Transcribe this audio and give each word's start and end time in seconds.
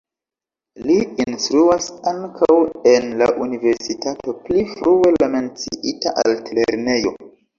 Li 0.85 0.93
instruas 1.23 1.89
ankaŭ 2.11 2.49
en 2.93 3.05
la 3.21 3.27
universitato 3.45 4.35
(pli 4.47 4.65
frue 4.73 5.13
la 5.19 5.29
menciita 5.37 6.17
altlernejo). 6.25 7.15